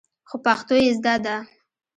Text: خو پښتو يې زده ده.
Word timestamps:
خو 0.29 0.35
پښتو 0.45 0.73
يې 0.81 0.89
زده 0.97 1.15
ده. 1.25 1.35